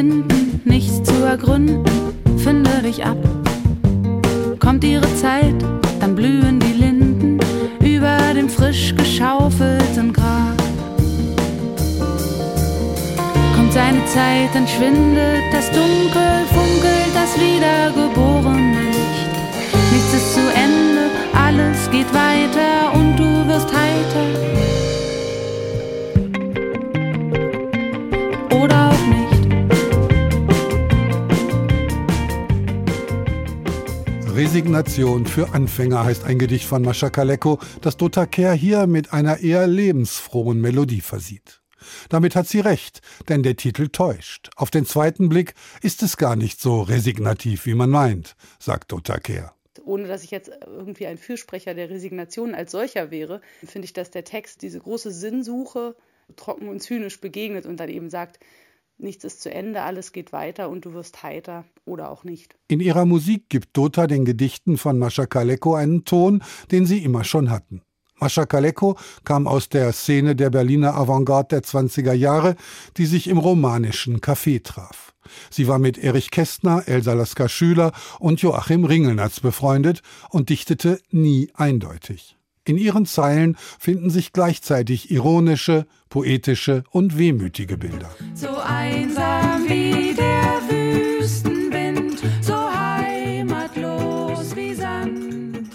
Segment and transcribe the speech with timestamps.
[0.00, 1.84] finden, nichts zu ergründen,
[2.38, 3.18] finde dich ab.
[4.58, 5.54] Kommt ihre Zeit,
[6.00, 7.38] dann blühen die Linden
[7.84, 10.56] über dem frisch geschaufelten Grab.
[13.54, 18.79] Kommt seine Zeit, dann schwindet das Dunkel, funkelt das wiedergeborene
[34.50, 39.38] Resignation für Anfänger heißt ein Gedicht von Mascha Kaleko, das Dota Kerr hier mit einer
[39.38, 41.60] eher lebensfrohen Melodie versieht.
[42.08, 44.50] Damit hat sie recht, denn der Titel täuscht.
[44.56, 49.20] Auf den zweiten Blick ist es gar nicht so resignativ, wie man meint, sagt Dota
[49.20, 49.54] Kerr.
[49.84, 54.10] Ohne dass ich jetzt irgendwie ein Fürsprecher der Resignation als solcher wäre, finde ich, dass
[54.10, 55.94] der Text diese große Sinnsuche
[56.34, 58.40] trocken und zynisch begegnet und dann eben sagt,
[59.02, 62.56] nichts ist zu Ende, alles geht weiter und du wirst heiter oder auch nicht.
[62.68, 67.24] In ihrer Musik gibt Dota den Gedichten von Mascha Kaleko einen Ton, den sie immer
[67.24, 67.82] schon hatten.
[68.20, 72.54] Mascha Kaleko kam aus der Szene der Berliner Avantgarde der 20er Jahre,
[72.96, 75.14] die sich im romanischen Café traf.
[75.50, 81.50] Sie war mit Erich Kästner, Elsa Lasker Schüler und Joachim Ringelnatz befreundet und dichtete nie
[81.54, 82.36] eindeutig.
[82.64, 88.14] In ihren Zeilen finden sich gleichzeitig ironische, poetische und wehmütige Bilder.
[88.34, 95.70] So einsam wie der Wüstenwind, so heimatlos wie Sand,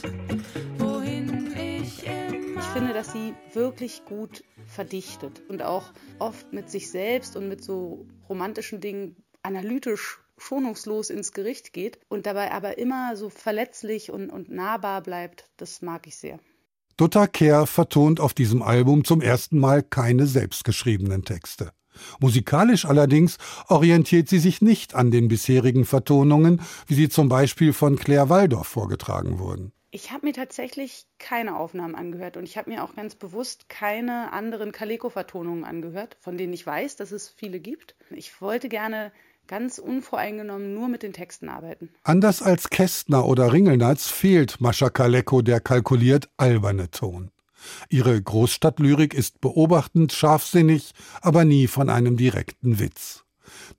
[0.77, 2.59] wohin ich immer.
[2.59, 7.63] Ich finde, dass sie wirklich gut verdichtet und auch oft mit sich selbst und mit
[7.63, 14.29] so romantischen Dingen analytisch schonungslos ins Gericht geht und dabei aber immer so verletzlich und,
[14.29, 15.49] und nahbar bleibt.
[15.57, 16.39] Das mag ich sehr.
[16.97, 21.71] Dutta Kehr vertont auf diesem Album zum ersten Mal keine selbstgeschriebenen Texte.
[22.21, 27.97] Musikalisch allerdings orientiert sie sich nicht an den bisherigen Vertonungen, wie sie zum Beispiel von
[27.97, 29.73] Claire Waldorf vorgetragen wurden.
[29.91, 34.31] Ich habe mir tatsächlich keine Aufnahmen angehört und ich habe mir auch ganz bewusst keine
[34.31, 37.95] anderen Kaleko-Vertonungen angehört, von denen ich weiß, dass es viele gibt.
[38.09, 39.11] Ich wollte gerne
[39.47, 41.89] ganz unvoreingenommen nur mit den Texten arbeiten.
[42.03, 47.31] Anders als Kästner oder Ringelnatz fehlt Mascha Kaleko der kalkuliert alberne Ton.
[47.89, 53.23] Ihre Großstadtlyrik ist beobachtend, scharfsinnig, aber nie von einem direkten Witz.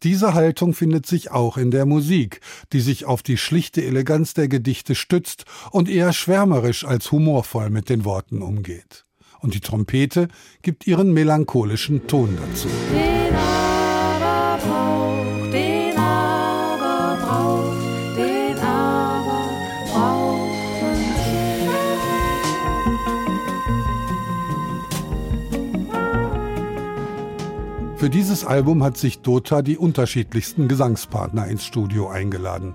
[0.02, 2.40] Diese Haltung findet sich auch in der Musik,
[2.72, 7.88] die sich auf die schlichte Eleganz der Gedichte stützt und eher schwärmerisch als humorvoll mit
[7.88, 9.04] den Worten umgeht.
[9.40, 10.28] Und die Trompete
[10.62, 12.68] gibt ihren melancholischen Ton dazu.
[27.98, 32.74] Für dieses Album hat sich Dota die unterschiedlichsten Gesangspartner ins Studio eingeladen.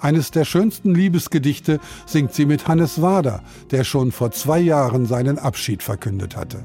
[0.00, 5.38] Eines der schönsten Liebesgedichte singt sie mit Hannes Wader, der schon vor zwei Jahren seinen
[5.38, 6.64] Abschied verkündet hatte.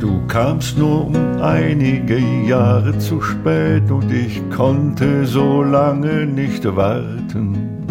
[0.00, 7.86] Du kamst nur um einige Jahre zu spät und ich konnte so lange nicht warten.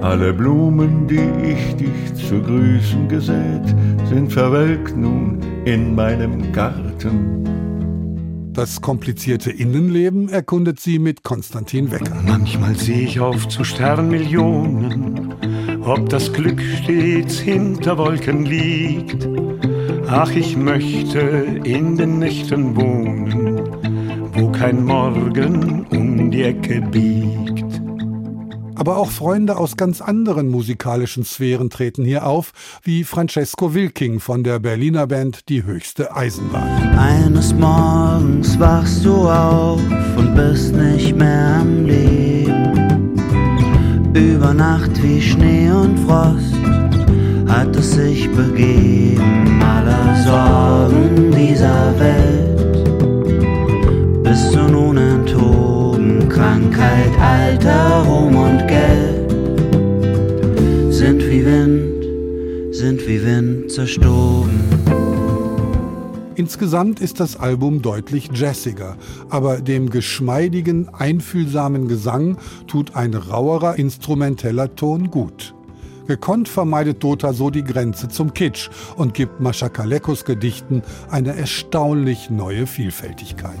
[0.00, 3.74] Alle Blumen, die ich dich zu grüßen gesät,
[4.08, 7.44] sind verwelkt nun in meinem Garten.
[8.58, 12.20] Das komplizierte Innenleben erkundet sie mit Konstantin Wecker.
[12.26, 15.32] Manchmal sehe ich auf zu Sternmillionen,
[15.84, 19.28] ob das Glück stets hinter Wolken liegt.
[20.08, 21.20] Ach, ich möchte
[21.62, 23.60] in den Nächten wohnen,
[24.32, 27.67] wo kein Morgen um die Ecke biegt.
[28.78, 32.52] Aber auch Freunde aus ganz anderen musikalischen Sphären treten hier auf,
[32.82, 36.96] wie Francesco Wilking von der Berliner Band Die höchste Eisenbahn.
[36.96, 39.80] Eines Morgens wachst du auf
[40.16, 43.14] und bist nicht mehr am Leben.
[44.14, 46.54] Über Nacht wie Schnee und Frost
[47.48, 49.60] hat es sich begeben.
[49.60, 52.47] Aller Sorgen dieser Welt
[62.70, 64.60] sind wie Wind zerstoben.
[66.34, 68.96] Insgesamt ist das Album deutlich jazziger,
[69.28, 75.54] aber dem geschmeidigen, einfühlsamen Gesang tut ein rauerer instrumenteller Ton gut.
[76.06, 82.30] Gekonnt vermeidet Dota so die Grenze zum Kitsch und gibt Mascha Kalekos Gedichten eine erstaunlich
[82.30, 83.60] neue Vielfältigkeit.